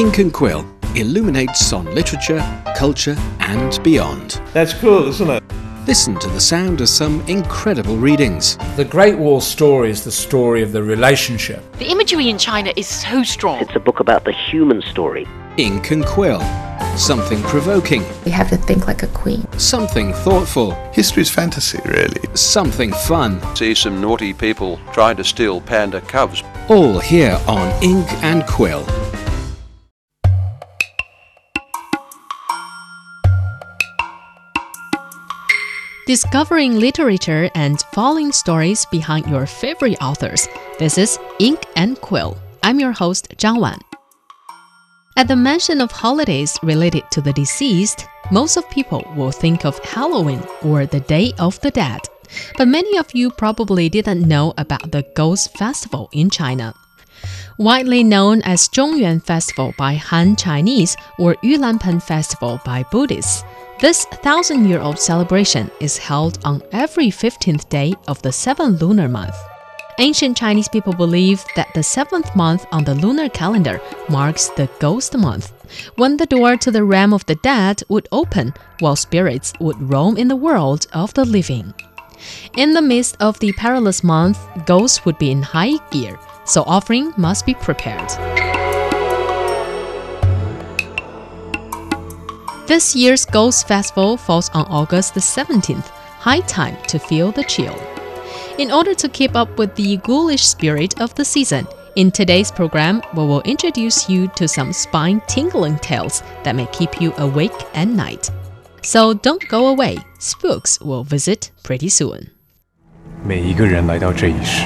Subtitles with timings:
[0.00, 0.64] Ink and Quill
[0.96, 2.40] illuminates on literature,
[2.74, 4.40] culture, and beyond.
[4.54, 5.42] That's cool, isn't it?
[5.86, 8.56] Listen to the sound of some incredible readings.
[8.76, 11.62] The Great Wall story is the story of the relationship.
[11.76, 13.60] The imagery in China is so strong.
[13.60, 15.26] It's a book about the human story.
[15.58, 16.40] Ink and Quill.
[16.96, 19.46] Something provoking, You have to think like a queen.
[19.58, 22.22] something thoughtful, History's fantasy, really.
[22.34, 23.38] something fun.
[23.54, 26.42] see some naughty people trying to steal panda cubs.
[26.70, 28.82] All here on Ink and Quill.
[36.10, 40.48] Discovering literature and following stories behind your favorite authors.
[40.76, 42.36] This is Ink and Quill.
[42.64, 43.78] I'm your host, Zhang Wan.
[45.16, 49.78] At the mention of holidays related to the deceased, most of people will think of
[49.84, 52.00] Halloween or the Day of the Dead.
[52.58, 56.74] But many of you probably didn't know about the Ghost Festival in China.
[57.56, 63.44] Widely known as Zhongyuan Festival by Han Chinese or Yulanpen Festival by Buddhists,
[63.80, 69.08] this thousand year old celebration is held on every 15th day of the seventh lunar
[69.08, 69.34] month.
[69.98, 75.16] Ancient Chinese people believed that the seventh month on the lunar calendar marks the ghost
[75.16, 75.52] month,
[75.96, 80.16] when the door to the realm of the dead would open while spirits would roam
[80.16, 81.72] in the world of the living.
[82.56, 87.14] In the midst of the perilous month, ghosts would be in high gear, so offering
[87.16, 88.49] must be prepared.
[92.69, 95.87] This year's Ghost Festival falls on August the 17th,
[96.19, 97.75] high time to feel the chill.
[98.57, 103.01] In order to keep up with the ghoulish spirit of the season, in today's program,
[103.15, 107.87] we will introduce you to some spine tingling tales that may keep you awake at
[107.87, 108.29] night.
[108.81, 112.31] So don't go away, spooks will visit pretty soon.
[113.23, 114.65] 每一个人来到这一世，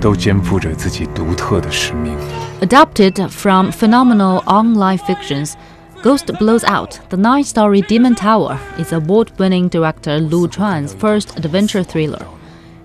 [0.00, 2.16] 都肩负着自己独特的使命。
[2.60, 5.54] Adapted from phenomenal online fictions,
[6.03, 11.35] Ghost Blows Out, the nine story Demon Tower is award winning director Lu Chuan's first
[11.39, 12.23] adventure thriller.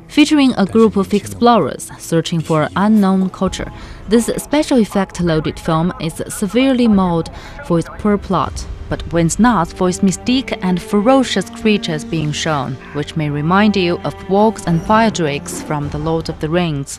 [0.09, 3.71] Featuring a group of explorers searching for unknown culture,
[4.09, 7.31] this special effect loaded film is severely mauled
[7.67, 12.73] for its poor plot, but wins not for its mystique and ferocious creatures being shown,
[12.95, 16.99] which may remind you of wargs and fire drakes from The Lord of the Rings.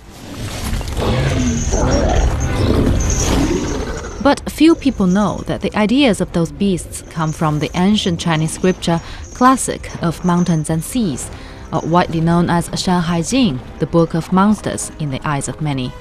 [4.23, 8.53] But few people know that the ideas of those beasts come from the ancient Chinese
[8.53, 9.01] scripture
[9.33, 11.29] classic of mountains and seas,
[11.73, 15.91] uh, widely known as Shanhai Jing, the book of monsters in the eyes of many.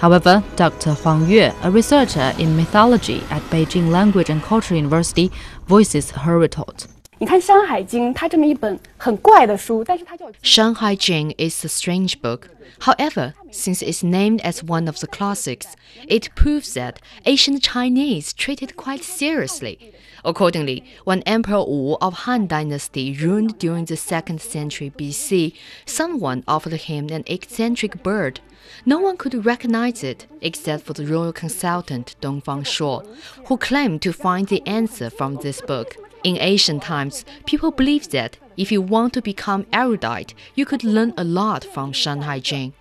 [0.00, 0.94] However, Dr.
[0.94, 5.30] Huang Yue, a researcher in mythology at Beijing Language and Culture University,
[5.68, 6.88] voices her retort.
[7.19, 12.49] 你看《山海经》，它这么一本很怪的书，但是它叫 Shanghai Jing is a strange book.
[12.79, 15.75] However, since it's named as one of the classics,
[16.07, 19.93] it proves that ancient Chinese treated quite seriously.
[20.23, 25.53] Accordingly, when Emperor Wu of Han Dynasty ruled during the 2nd century BC,
[25.85, 28.39] someone offered him an eccentric bird.
[28.83, 33.05] No one could recognize it except for the royal consultant Dongfang Shuo,
[33.45, 35.97] who claimed to find the answer from this book.
[36.26, 41.14] In ancient times, people believed that if you want to become erudite, you could learn
[41.16, 42.72] a lot from Shanhai Jing.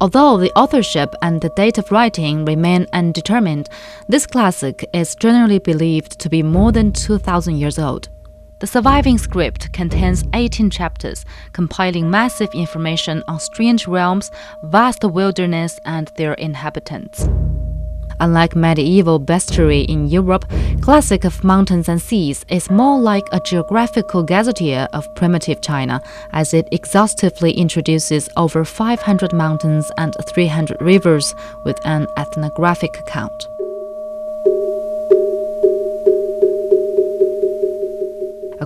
[0.00, 3.68] Although the authorship and the date of writing remain undetermined,
[4.08, 8.08] this classic is generally believed to be more than 2,000 years old.
[8.62, 14.30] The surviving script contains 18 chapters, compiling massive information on strange realms,
[14.62, 17.28] vast wilderness, and their inhabitants.
[18.20, 20.44] Unlike medieval bestiary in Europe,
[20.80, 26.00] Classic of Mountains and Seas is more like a geographical gazetteer of primitive China,
[26.32, 31.34] as it exhaustively introduces over 500 mountains and 300 rivers
[31.64, 33.48] with an ethnographic account.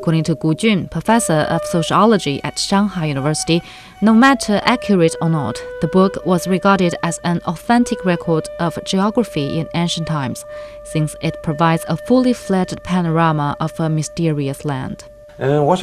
[0.00, 3.60] According to Gu Jun, professor of sociology at Shanghai University,
[4.00, 9.58] no matter accurate or not, the book was regarded as an authentic record of geography
[9.58, 10.42] in ancient times,
[10.84, 15.04] since it provides a fully fledged panorama of a mysterious land.
[15.38, 15.76] Uh,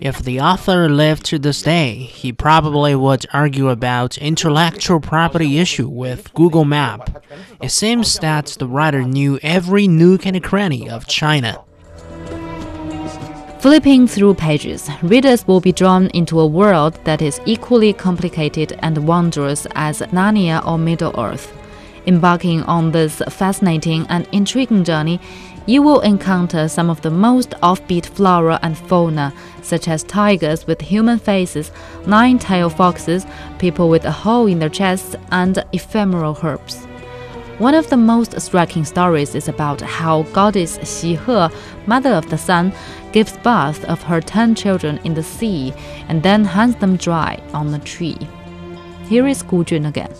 [0.00, 5.88] if the author lived to this day, he probably would argue about intellectual property issue
[5.88, 7.24] with Google Map.
[7.60, 11.64] It seems that the writer knew every nook and cranny of China.
[13.64, 19.08] Flipping through pages, readers will be drawn into a world that is equally complicated and
[19.08, 21.50] wondrous as Narnia or Middle Earth.
[22.06, 25.18] Embarking on this fascinating and intriguing journey,
[25.64, 29.32] you will encounter some of the most offbeat flora and fauna,
[29.62, 31.72] such as tigers with human faces,
[32.06, 33.24] nine tailed foxes,
[33.58, 36.86] people with a hole in their chests, and ephemeral herbs.
[37.58, 41.48] One of the most striking stories is about how goddess Xi He,
[41.86, 42.72] mother of the sun,
[43.14, 45.72] gives birth of her ten children in the sea
[46.08, 48.18] and then hangs them dry on a tree.
[49.08, 50.10] Here is Gu Jun again.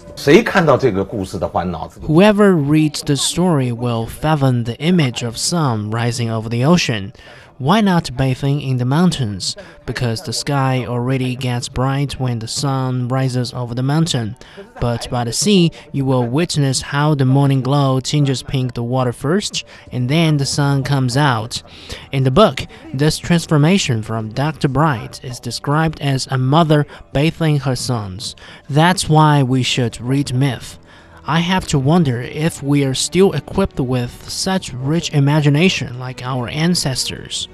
[2.03, 7.13] Whoever reads the story will fathom the image of sun rising over the ocean.
[7.59, 9.55] Why not bathing in the mountains?
[9.87, 14.35] Because the sky already gets bright when the sun rises over the mountain.
[14.81, 19.13] But by the sea, you will witness how the morning glow changes pink the water
[19.13, 19.63] first,
[19.93, 21.63] and then the sun comes out.
[22.11, 27.59] In the book, this transformation from dark to bright is described as a mother bathing
[27.61, 28.35] her sons.
[28.69, 30.77] That's why we should read myth.
[31.26, 36.48] I have to wonder if we are still equipped with such rich imagination like our
[36.50, 37.48] ancestors.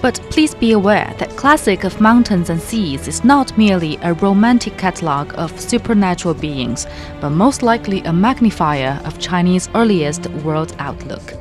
[0.00, 4.78] But please be aware that Classic of Mountains and Seas is not merely a romantic
[4.78, 6.86] catalogue of supernatural beings,
[7.20, 11.34] but most likely a magnifier of Chinese earliest world outlook.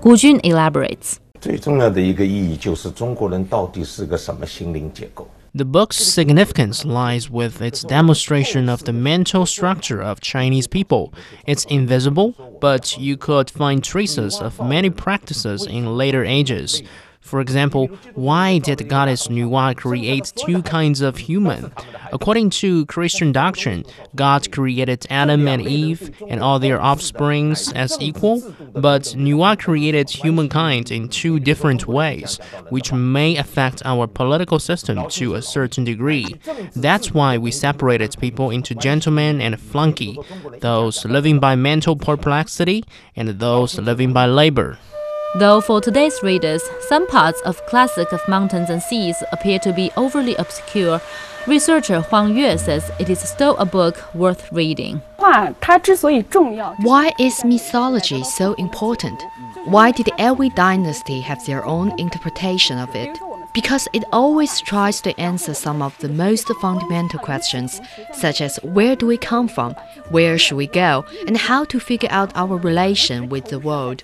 [0.00, 1.18] Gu Jun elaborates.
[1.40, 5.28] 最重要的一个意义就是中国人到底是个什么心灵结构。
[5.55, 11.13] The book's significance lies with its demonstration of the mental structure of Chinese people.
[11.45, 16.81] It's invisible, but you could find traces of many practices in later ages.
[17.23, 21.71] For example, why did goddess Nuwa create two kinds of human?
[22.11, 28.53] According to Christian doctrine, God created Adam and Eve and all their offsprings as equal,
[28.73, 32.37] but Nuwa created humankind in two different ways,
[32.69, 36.35] which may affect our political system to a certain degree.
[36.75, 40.19] That's why we separated people into gentlemen and flunky,
[40.59, 42.83] those living by mental perplexity
[43.15, 44.77] and those living by labor.
[45.35, 49.89] Though for today's readers, some parts of Classic of Mountains and Seas appear to be
[49.97, 51.01] overly obscure,
[51.47, 55.01] researcher Huang Yue says it is still a book worth reading.
[55.17, 55.55] Why
[57.19, 59.23] is mythology so important?
[59.65, 63.17] Why did every dynasty have their own interpretation of it?
[63.55, 67.81] Because it always tries to answer some of the most fundamental questions,
[68.13, 69.73] such as where do we come from,
[70.09, 74.03] where should we go, and how to figure out our relation with the world.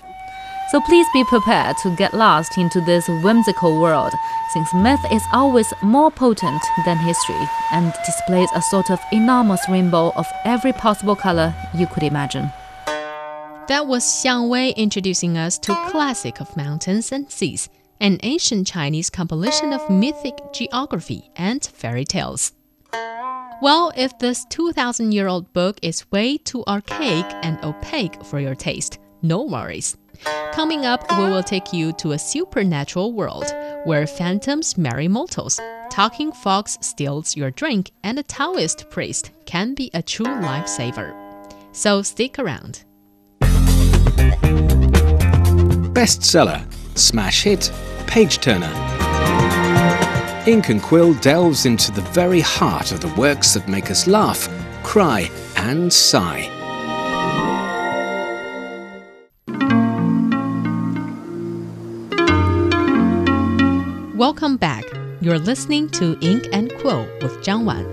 [0.70, 4.12] So please be prepared to get lost into this whimsical world,
[4.52, 10.12] since myth is always more potent than history and displays a sort of enormous rainbow
[10.14, 12.52] of every possible color you could imagine.
[13.66, 17.68] That was Xiang Wei introducing us to Classic of Mountains and Seas,
[17.98, 22.52] an ancient Chinese compilation of mythic geography and fairy tales.
[23.60, 28.54] Well, if this 2,000 year old book is way too archaic and opaque for your
[28.54, 29.96] taste, no worries.
[30.52, 33.52] Coming up, we will take you to a supernatural world
[33.84, 35.58] where phantoms marry mortals,
[35.90, 41.14] talking fox steals your drink, and a Taoist priest can be a true lifesaver.
[41.72, 42.84] So stick around.
[45.94, 46.64] Bestseller,
[46.96, 47.72] smash hit,
[48.06, 48.72] page turner.
[50.46, 54.48] Ink and Quill delves into the very heart of the works that make us laugh,
[54.82, 56.59] cry, and sigh.
[64.19, 64.85] Welcome back.
[65.21, 67.85] You're listening to Ink and Quill with Zhang Wan.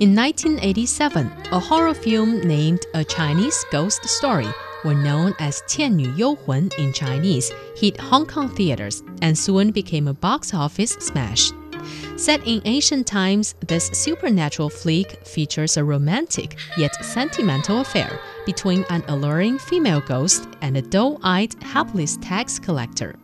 [0.00, 4.48] In 1987, a horror film named A Chinese Ghost Story,
[4.84, 10.96] or known as 倩女幽魂in Chinese, hit Hong Kong theaters and soon became a box office
[11.00, 11.52] smash.
[12.16, 19.02] Set in ancient times, this supernatural flick features a romantic yet sentimental affair between an
[19.08, 23.16] alluring female ghost and a dull-eyed, hapless tax collector.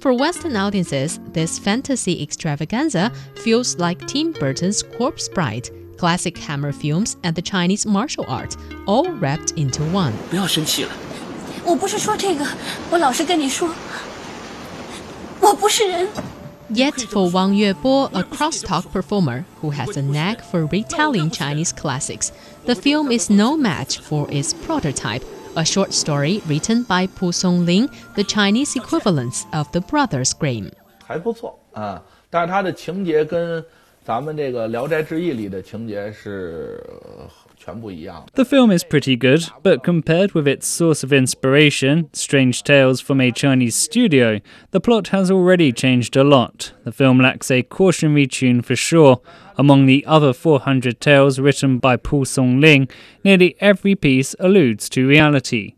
[0.00, 7.16] For Western audiences, this fantasy extravaganza feels like Tim Burton's Corpse Bride, classic Hammer films,
[7.22, 8.56] and the Chinese martial art,
[8.86, 10.12] all wrapped into one.
[10.30, 10.90] 不要生气了。
[11.64, 12.46] 我不是说这个，
[12.90, 13.68] 我老实跟你说，
[15.40, 16.06] 我不是人。
[16.68, 22.32] Yet for Wang Yuebo, a crosstalk performer who has a knack for retelling Chinese classics,
[22.64, 25.22] the film is no match for its prototype,
[25.54, 30.70] a short story written by Pu Songling, the Chinese equivalent of the Brothers Grimm.
[31.04, 33.64] 还不错啊，但是它的情节跟
[34.04, 37.39] 咱们这个《聊斋志异》里的情节是全不一样。
[38.33, 43.21] the film is pretty good, but compared with its source of inspiration, Strange Tales from
[43.21, 44.39] a Chinese studio,
[44.71, 46.73] the plot has already changed a lot.
[46.83, 49.21] The film lacks a cautionary tune for sure.
[49.57, 52.89] Among the other 400 tales written by Pu Songling,
[53.23, 55.75] nearly every piece alludes to reality.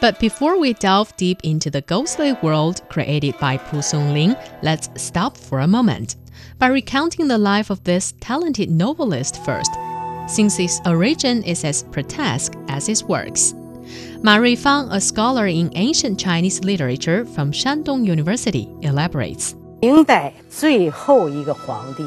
[0.00, 5.36] But before we delve deep into the ghostly world created by Pu Songling, let's stop
[5.36, 6.16] for a moment
[6.58, 9.70] by recounting the life of this talented novelist first,
[10.29, 13.53] since his origin is as grotesque as his works.
[14.23, 19.55] Ma Ruifang, a scholar in ancient Chinese literature from Shandong University, elaborates.
[19.81, 22.03] 明代最后一个皇帝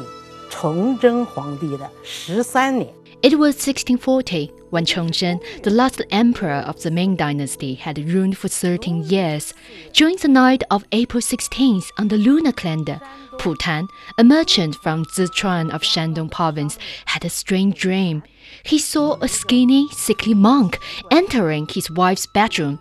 [0.49, 2.89] 崇祯皇帝的十三年。
[3.24, 8.48] it was 1640 when Chongzhen, the last emperor of the Ming Dynasty, had ruled for
[8.48, 9.54] 13 years.
[9.94, 13.00] During the night of April 16th on the lunar calendar,
[13.38, 13.88] Pu Pan,
[14.18, 18.22] a merchant from Zichuan of Shandong province, had a strange dream.
[18.62, 20.78] He saw a skinny, sickly monk
[21.10, 22.78] entering his wife's bedroom.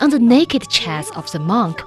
[0.00, 1.82] On the naked chest of the monk,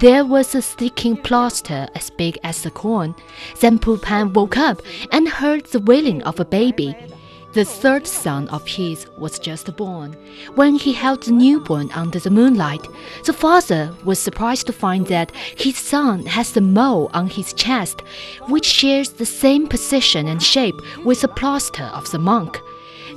[0.00, 3.14] there was a sticking plaster as big as the corn.
[3.60, 4.82] Then Pu Pan woke up
[5.12, 6.96] and heard the wailing of a baby.
[7.54, 10.16] The third son of his was just born.
[10.56, 12.84] When he held the newborn under the moonlight,
[13.26, 18.02] the father was surprised to find that his son has the mole on his chest,
[18.48, 22.60] which shares the same position and shape with the plaster of the monk.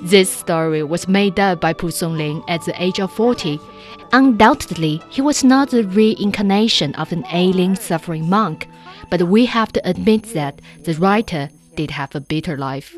[0.03, 3.59] This story was made up by Pu Songling at the age of 40.
[4.13, 8.67] Undoubtedly, he was not the reincarnation of an ailing, suffering monk,
[9.09, 12.95] but we have to admit that the writer did have a bitter life.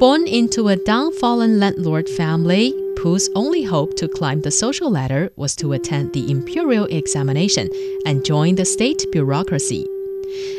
[0.00, 5.54] Born into a downfallen landlord family, Pu's only hope to climb the social ladder was
[5.56, 7.68] to attend the imperial examination
[8.06, 9.86] and join the state bureaucracy.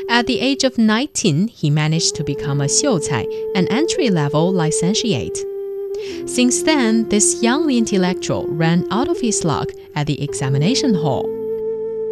[0.10, 5.44] At the age of 19, he managed to become a xiucai, an entry level licentiate.
[6.28, 11.26] Since then, this young intellectual ran out of his luck at the examination hall.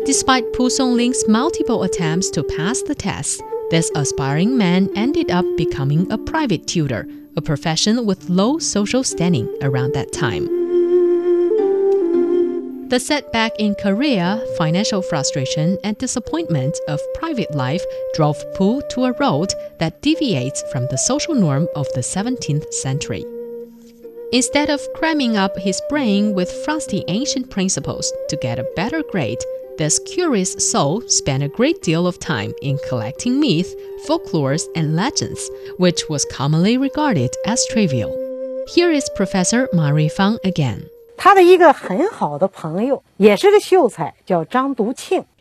[0.03, 6.11] Despite Pu Songling's multiple attempts to pass the test, this aspiring man ended up becoming
[6.11, 10.47] a private tutor, a profession with low social standing around that time.
[12.89, 17.83] The setback in career, financial frustration, and disappointment of private life
[18.15, 23.23] drove Pu to a road that deviates from the social norm of the 17th century.
[24.31, 29.43] Instead of cramming up his brain with frosty ancient principles to get a better grade,
[29.79, 33.73] this curious soul spent a great deal of time in collecting myths,
[34.05, 38.11] folklores, and legends, which was commonly regarded as trivial.
[38.75, 40.89] Here is Professor Ma Fang again.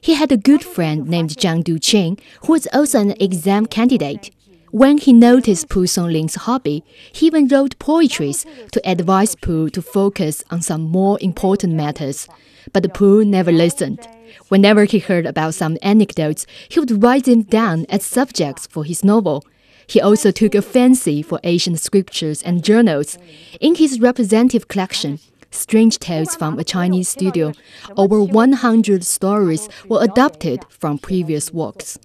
[0.01, 4.31] He had a good friend named Zhang Duqing, who was also an exam candidate.
[4.71, 10.45] When he noticed Pu Songling's hobby, he even wrote poetries to advise Pu to focus
[10.51, 12.29] on some more important matters.
[12.75, 14.07] But Pu never listened.
[14.49, 19.03] Whenever he heard about some anecdotes, he would write them down as subjects for his
[19.03, 19.43] novel.
[19.87, 23.17] He also took a fancy for ancient scriptures and journals.
[23.63, 25.19] In his representative collection,
[25.51, 27.55] Strange Tales from a Chinese Studio,
[27.97, 31.99] over 100 stories were adapted from previous works.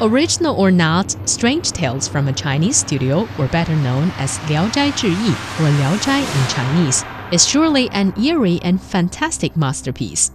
[0.00, 4.92] Original or not, Strange Tales from a Chinese studio, or better known as Liao Zhai
[4.92, 10.30] Zhi Yi or Liao Zhai in Chinese, is surely an eerie and fantastic masterpiece.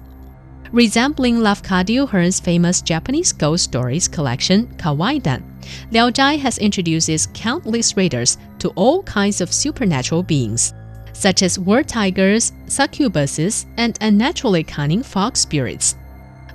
[0.73, 5.41] Resembling Lafcadio Hearn's famous Japanese ghost stories collection, Kwaidan,
[5.91, 10.73] Liao Zhai has introduced its countless readers to all kinds of supernatural beings,
[11.13, 15.95] such as war tigers, succubuses, and unnaturally cunning fox spirits.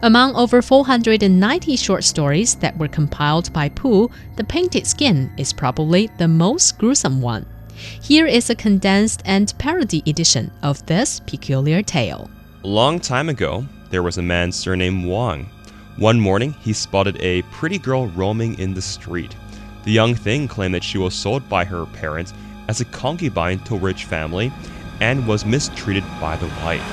[0.01, 6.09] Among over 490 short stories that were compiled by Pu, The Painted Skin is probably
[6.19, 7.45] the most gruesome one.
[7.75, 12.31] Here is a condensed and parody edition of this peculiar tale.
[12.63, 15.51] A long time ago, there was a man surnamed Wang.
[15.97, 19.35] One morning, he spotted a pretty girl roaming in the street.
[19.83, 22.33] The young thing claimed that she was sold by her parents
[22.69, 24.53] as a concubine to a rich family
[25.01, 26.85] and was mistreated by the wife.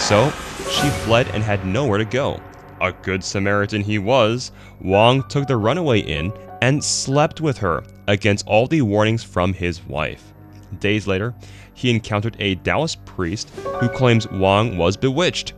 [0.00, 0.32] So,
[0.70, 2.40] she fled and had nowhere to go.
[2.80, 6.32] A good Samaritan he was, Wang took the runaway in
[6.62, 10.32] and slept with her against all the warnings from his wife.
[10.80, 11.34] Days later,
[11.74, 15.54] he encountered a Taoist priest who claims Wang was bewitched.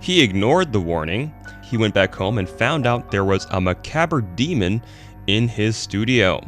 [0.00, 1.34] He ignored the warning.
[1.64, 4.82] He went back home and found out there was a macabre demon
[5.26, 6.40] in his studio.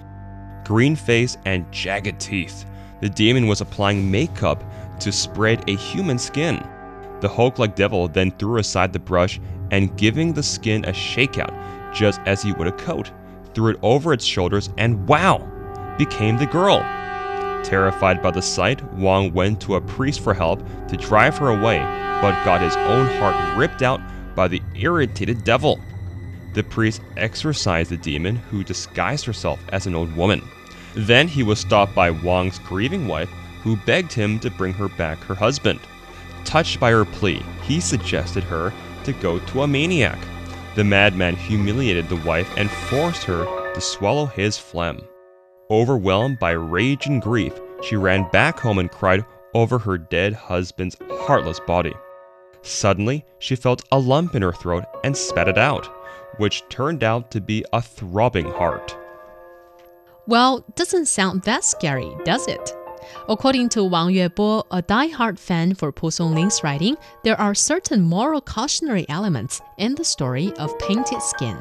[0.65, 2.65] Green face and jagged teeth.
[3.01, 4.63] The demon was applying makeup
[5.01, 6.65] to spread a human skin.
[7.21, 11.55] The Hulk like devil then threw aside the brush and, giving the skin a shakeout,
[11.93, 13.11] just as he would a coat,
[13.55, 15.39] threw it over its shoulders, and wow,
[15.99, 16.81] became the girl.
[17.63, 21.79] Terrified by the sight, Wang went to a priest for help to drive her away,
[22.23, 24.01] but got his own heart ripped out
[24.35, 25.79] by the irritated devil.
[26.55, 30.43] The priest exorcised the demon, who disguised herself as an old woman.
[30.95, 33.31] Then he was stopped by Wang's grieving wife,
[33.63, 35.81] who begged him to bring her back her husband.
[36.45, 38.73] Touched by her plea, he suggested her
[39.05, 40.19] to go to a maniac.
[40.75, 43.45] The madman humiliated the wife and forced her
[43.75, 45.01] to swallow his phlegm.
[45.71, 50.97] Overwhelmed by rage and grief, she ran back home and cried over her dead husband's
[51.11, 51.95] heartless body.
[52.63, 55.87] Suddenly, she felt a lump in her throat and spat it out,
[56.39, 58.97] which turned out to be a throbbing heart.
[60.27, 62.77] Well, doesn't sound that scary, does it?
[63.29, 68.41] According to Wang Yuebo, a die-hard fan for Pu Songling's writing, there are certain moral
[68.41, 71.57] cautionary elements in the story of Painted Skin.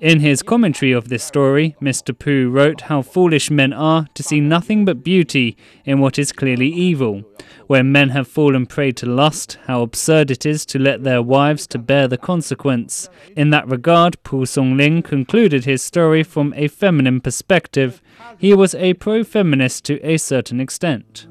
[0.00, 2.18] In his commentary of this story, Mr.
[2.18, 6.68] Pu wrote how foolish men are to see nothing but beauty in what is clearly
[6.68, 7.22] evil.
[7.68, 11.66] When men have fallen prey to lust, how absurd it is to let their wives
[11.68, 13.08] to bear the consequence.
[13.36, 18.02] In that regard, Pu Songling concluded his story from a feminine perspective,
[18.38, 21.26] he was a pro-feminist to a certain extent.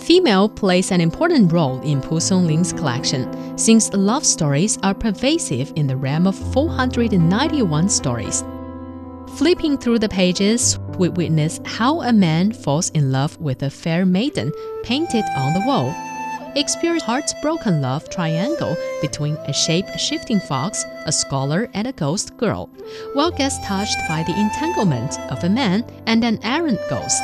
[0.00, 5.86] Female plays an important role in Pu Songling's collection, since love stories are pervasive in
[5.86, 8.44] the realm of 491 stories.
[9.36, 14.06] Flipping through the pages, we witness how a man falls in love with a fair
[14.06, 14.52] maiden
[14.82, 15.94] painted on the wall,
[16.56, 22.68] experience heartbroken love triangle between a shape-shifting fox, a scholar, and a ghost girl,
[23.12, 27.22] while gets touched by the entanglement of a man and an errant ghost.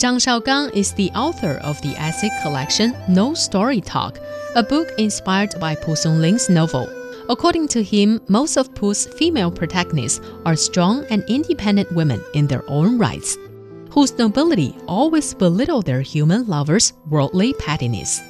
[0.00, 4.18] Zhang Shaogang is the author of the essay collection No Story Talk,
[4.56, 6.88] a book inspired by Pu Songling's novel.
[7.28, 12.64] According to him, most of Pu's female protagonists are strong and independent women in their
[12.66, 13.36] own rights,
[13.90, 18.20] whose nobility always belittle their human lovers' worldly pettiness.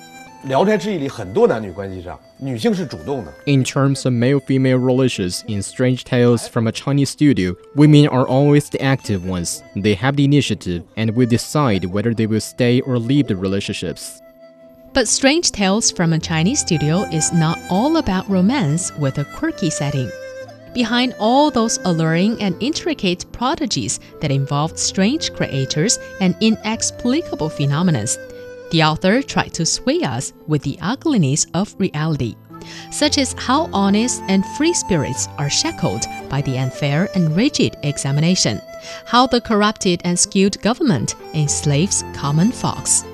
[3.46, 8.26] In terms of male female relations in Strange Tales from a Chinese studio, women are
[8.26, 9.62] always the active ones.
[9.76, 14.22] They have the initiative and will decide whether they will stay or leave the relationships.
[14.94, 19.70] But Strange Tales from a Chinese Studio is not all about romance with a quirky
[19.70, 20.10] setting.
[20.72, 28.06] Behind all those alluring and intricate prodigies that involve strange creatures and inexplicable phenomena,
[28.70, 32.36] the author tried to sway us with the ugliness of reality,
[32.92, 38.60] such as how honest and free spirits are shackled by the unfair and rigid examination,
[39.06, 43.04] how the corrupted and skewed government enslaves common folks.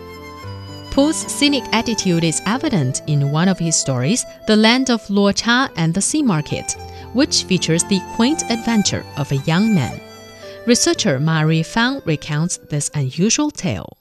[0.91, 5.71] Pu's cynic attitude is evident in one of his stories, The Land of Luo Cha
[5.77, 6.75] and the Sea Market,
[7.17, 9.99] which features the quaint adventure of a young man.
[10.67, 13.97] Researcher Ma Ruifang recounts this unusual tale.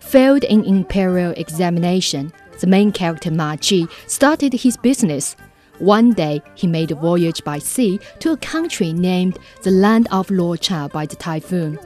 [0.00, 5.36] Failed in imperial examination, the main character Ma Ji started his business.
[5.78, 10.28] One day, he made a voyage by sea to a country named the Land of
[10.28, 11.78] Luo Cha by the typhoon.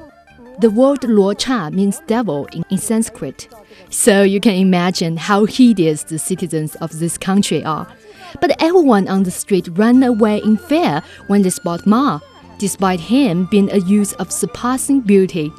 [0.59, 3.47] The word Luo Cha means devil in, in Sanskrit,
[3.91, 7.87] so you can imagine how hideous the citizens of this country are.
[8.41, 12.21] But everyone on the street ran away in fear when they spot Ma,
[12.57, 15.53] despite him being a youth of surpassing beauty.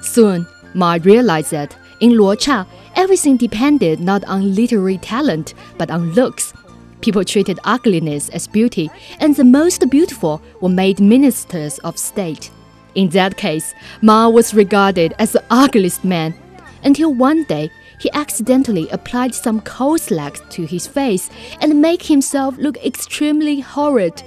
[0.00, 6.14] Soon, Ma realized that in Luo Cha, everything depended not on literary talent but on
[6.14, 6.54] looks.
[7.02, 12.50] People treated ugliness as beauty, and the most beautiful were made ministers of state.
[12.94, 16.34] In that case, Ma was regarded as the ugliest man,
[16.82, 22.56] until one day he accidentally applied some coal slag to his face and made himself
[22.58, 24.22] look extremely horrid.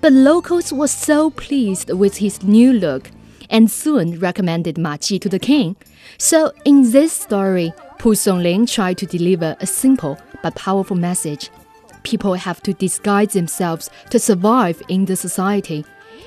[0.00, 3.10] But locals were so pleased with his new look
[3.50, 5.76] and soon recommended Ma Ji to the king.
[6.18, 11.50] So in this story, Pu Songling tried to deliver a simple but powerful message.
[12.02, 15.84] People have to disguise themselves to survive in the society.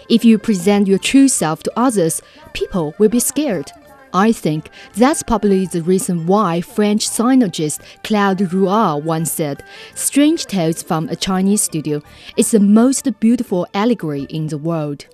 [0.09, 2.21] If you present your true self to others,
[2.53, 3.71] people will be scared.
[4.13, 10.81] I think that's probably the reason why French sinologist Claude Rouard once said, Strange Tales
[10.81, 12.01] from a Chinese Studio
[12.35, 15.05] is the most beautiful allegory in the world.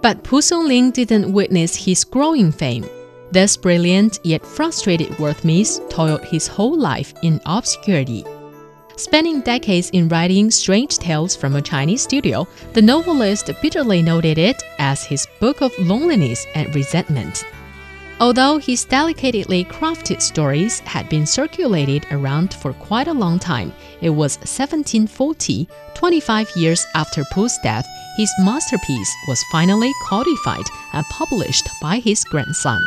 [0.00, 2.86] But Pu Songling didn't witness his growing fame.
[3.30, 8.24] This brilliant yet frustrated wordsmith toiled his whole life in obscurity.
[8.96, 14.62] Spending decades in writing strange tales from a Chinese studio, the novelist bitterly noted it
[14.78, 17.44] as his book of loneliness and resentment.
[18.20, 24.10] Although his delicately crafted stories had been circulated around for quite a long time, it
[24.10, 31.98] was 1740, 25 years after Pu's death, his masterpiece was finally codified and published by
[31.98, 32.80] his grandson.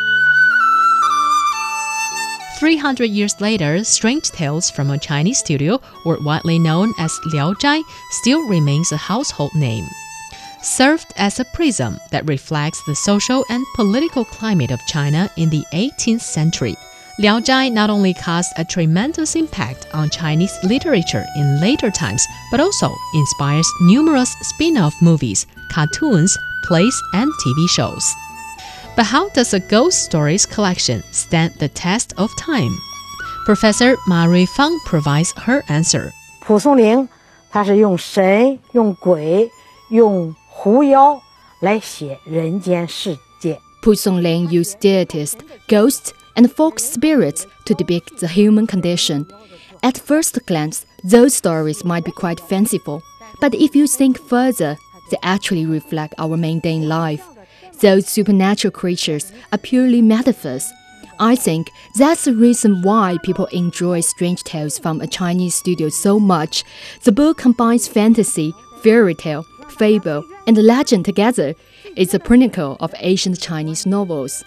[2.58, 7.84] 300 years later, Strange Tales from a Chinese Studio, or widely known as Liao Zhai,
[8.10, 9.86] still remains a household name
[10.64, 15.64] served as a prism that reflects the social and political climate of China in the
[15.74, 16.76] 18th century.
[17.20, 22.60] Liao Zhai not only caused a tremendous impact on Chinese literature in later times, but
[22.60, 28.04] also inspires numerous spin off movies, cartoons, plays, and TV shows.
[28.98, 32.76] But how does a ghost stories collection stand the test of time?
[33.46, 36.12] Professor Ma Ruifang provides her answer.
[36.42, 37.08] 蒲松龄，
[37.52, 39.52] 他是用神、用鬼、
[39.92, 41.22] 用狐妖
[41.62, 43.60] 来写人间世界。
[43.84, 45.34] Pu Songling used deities,
[45.70, 49.28] ghosts, and folk spirits to depict the human condition.
[49.82, 53.04] At first glance, those stories might be quite fanciful,
[53.40, 54.78] but if you think further,
[55.12, 57.22] they actually reflect our mundane life.
[57.80, 60.72] Those supernatural creatures are purely metaphors.
[61.20, 66.20] I think that's the reason why people enjoy Strange Tales from a Chinese studio so
[66.20, 66.64] much.
[67.04, 71.54] The book combines fantasy, fairy tale, fable, and legend together.
[71.96, 74.44] It's a pinnacle of ancient Chinese novels.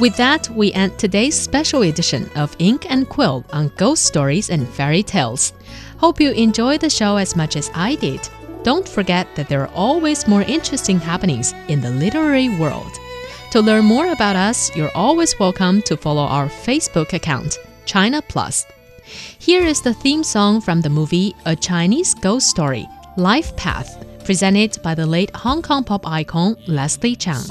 [0.00, 4.68] With that, we end today's special edition of Ink and Quill on ghost stories and
[4.68, 5.52] fairy tales.
[5.98, 8.28] Hope you enjoyed the show as much as I did.
[8.68, 12.92] Don't forget that there are always more interesting happenings in the literary world.
[13.52, 18.66] To learn more about us, you're always welcome to follow our Facebook account, China Plus.
[19.38, 24.76] Here is the theme song from the movie A Chinese Ghost Story Life Path, presented
[24.82, 27.48] by the late Hong Kong pop icon Leslie Cheung.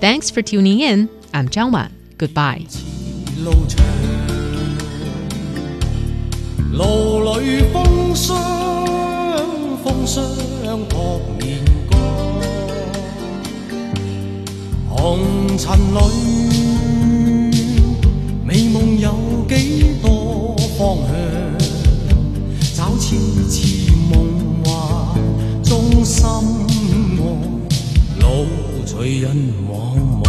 [0.00, 1.08] Thanks for tuning in.
[1.34, 1.90] I'm Zhang Wan.
[2.18, 2.68] Goodbye.
[6.72, 10.51] 路里风霜，风霜。
[10.72, 11.58] 撲面
[11.90, 12.00] 光，
[14.90, 14.98] 紅
[15.58, 16.00] 塵裏，
[18.44, 19.12] 美梦有
[19.48, 19.52] 几
[20.00, 21.10] 多方向？
[22.74, 23.16] 找次
[23.48, 24.12] 次梦
[24.64, 24.72] 幻
[25.62, 26.24] 中心
[27.18, 27.22] 愛，
[28.20, 28.26] 路
[28.86, 29.26] 隨人
[29.68, 29.70] 茫
[30.22, 30.26] 茫，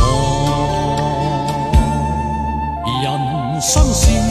[3.02, 3.06] 人
[3.62, 4.23] 生是。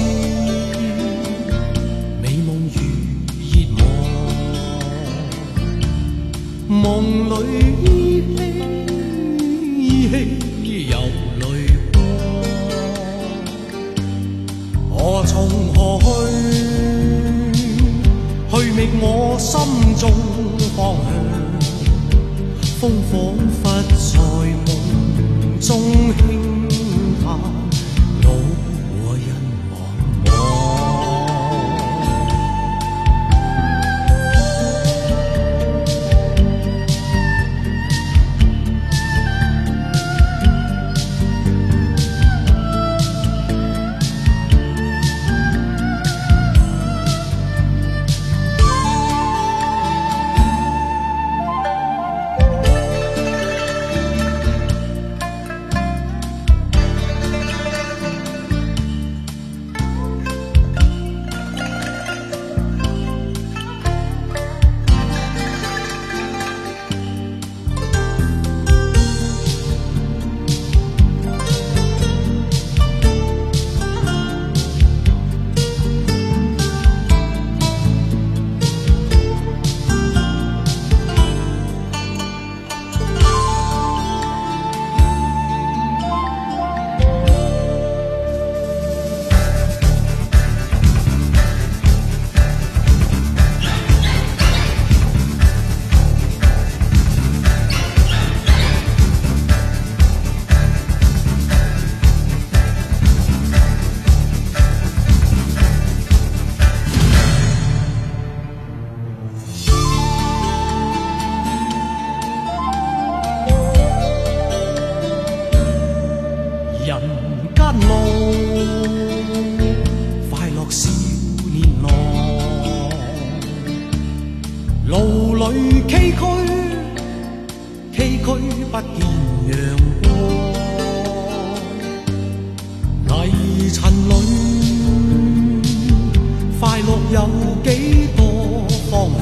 [137.12, 137.29] 有
[137.62, 139.20] 几多方向？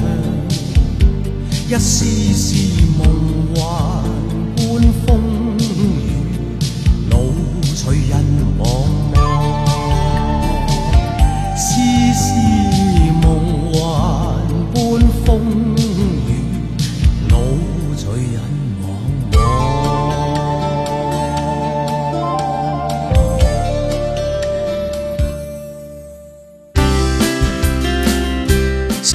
[1.67, 2.55] 一丝丝
[2.97, 3.01] 梦
[3.53, 3.59] 幻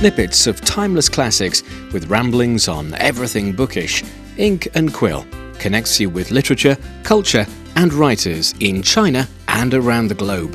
[0.06, 4.04] Snippets of timeless classics with ramblings on everything bookish.
[4.36, 5.26] Ink and Quill
[5.58, 10.54] connects you with literature, culture, and writers in China and around the globe.